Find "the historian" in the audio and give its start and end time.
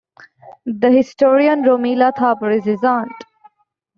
0.65-1.61